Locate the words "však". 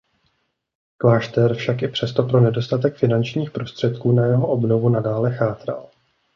1.55-1.81